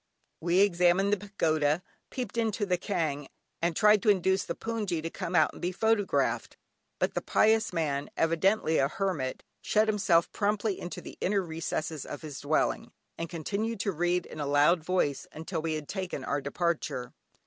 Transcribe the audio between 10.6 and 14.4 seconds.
into the inner recesses of his dwelling, and continued to read in